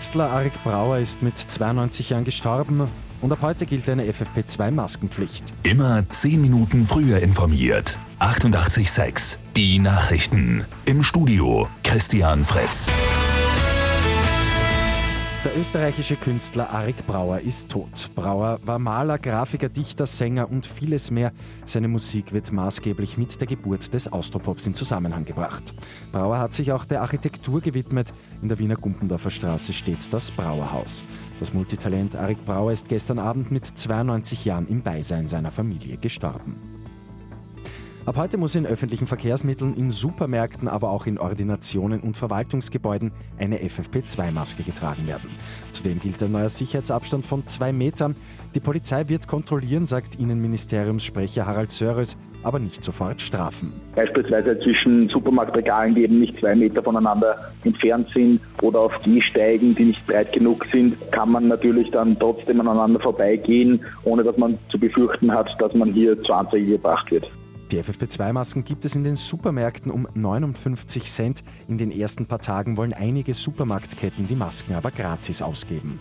[0.00, 2.88] Künstler Arik Brauer ist mit 92 Jahren gestorben
[3.20, 5.52] und ab heute gilt eine FFP2-Maskenpflicht.
[5.62, 7.98] Immer 10 Minuten früher informiert.
[8.18, 10.64] 88.6 Die Nachrichten.
[10.86, 12.88] Im Studio Christian Fritz.
[15.50, 18.08] Der österreichische Künstler Arik Brauer ist tot.
[18.14, 21.32] Brauer war Maler, Grafiker, Dichter, Sänger und vieles mehr.
[21.64, 25.74] Seine Musik wird maßgeblich mit der Geburt des Austropops in Zusammenhang gebracht.
[26.12, 28.14] Brauer hat sich auch der Architektur gewidmet.
[28.42, 31.04] In der Wiener Gumpendorfer Straße steht das Brauerhaus.
[31.40, 36.79] Das Multitalent Arik Brauer ist gestern Abend mit 92 Jahren im Beisein seiner Familie gestorben.
[38.06, 43.58] Ab heute muss in öffentlichen Verkehrsmitteln, in Supermärkten, aber auch in Ordinationen und Verwaltungsgebäuden eine
[43.58, 45.28] FFP2-Maske getragen werden.
[45.72, 48.16] Zudem gilt ein neuer Sicherheitsabstand von zwei Metern.
[48.54, 53.74] Die Polizei wird kontrollieren, sagt Innenministeriumssprecher Harald Sörres, aber nicht sofort strafen.
[53.94, 59.84] Beispielsweise zwischen Supermarktregalen, die eben nicht zwei Meter voneinander entfernt sind oder auf Gehsteigen, die
[59.84, 64.78] nicht breit genug sind, kann man natürlich dann trotzdem aneinander vorbeigehen, ohne dass man zu
[64.78, 67.30] befürchten hat, dass man hier zur Anzeige gebracht wird.
[67.70, 71.44] Die FFP2-Masken gibt es in den Supermärkten um 59 Cent.
[71.68, 76.00] In den ersten paar Tagen wollen einige Supermarktketten die Masken aber gratis ausgeben.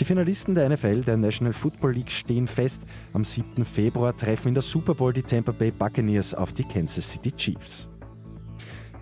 [0.00, 2.84] Die Finalisten der NFL, der National Football League, stehen fest.
[3.12, 3.66] Am 7.
[3.66, 7.90] Februar treffen in der Super Bowl die Tampa Bay Buccaneers auf die Kansas City Chiefs.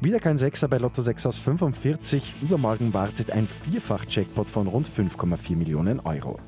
[0.01, 2.43] Wieder kein Sechser bei Lotto 6 aus 45.
[2.43, 6.41] Übermorgen wartet ein Vierfach-Jackpot von rund 5,4 Millionen Euro.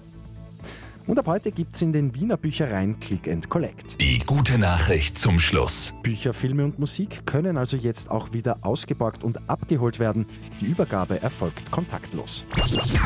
[1.11, 4.01] Und ab heute gibt es in den Wiener Büchereien Click and Collect.
[4.01, 5.93] Die gute Nachricht zum Schluss.
[6.05, 10.25] Bücher, Filme und Musik können also jetzt auch wieder ausgeborgt und abgeholt werden.
[10.61, 12.47] Die Übergabe erfolgt kontaktlos.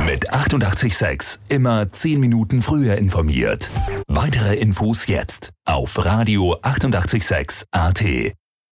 [0.05, 3.71] Mit 886 immer 10 Minuten früher informiert.
[4.07, 8.35] Weitere Infos jetzt auf Radio 886 AT.